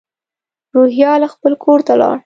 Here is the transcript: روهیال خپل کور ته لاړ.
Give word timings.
روهیال 0.75 1.21
خپل 1.33 1.53
کور 1.63 1.79
ته 1.87 1.93
لاړ. 2.01 2.17